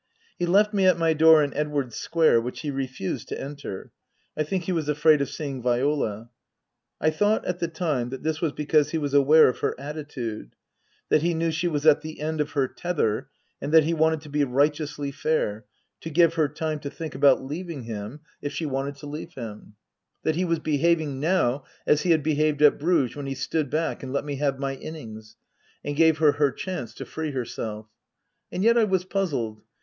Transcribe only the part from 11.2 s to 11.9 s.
he knew she was